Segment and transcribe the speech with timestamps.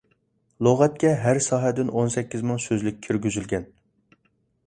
[0.67, 3.71] لۇغەتكە ھەر ساھەدىن ئون سەككىز مىڭ سۆزلۈك كىرگۈزۈلگەن.